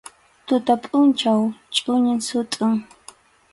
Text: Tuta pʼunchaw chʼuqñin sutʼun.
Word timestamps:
Tuta 0.47 0.73
pʼunchaw 0.83 1.41
chʼuqñin 1.75 2.19
sutʼun. 2.27 2.73